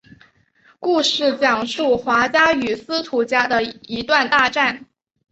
[0.79, 4.87] 故事讲述华家与司徒家的一段大战。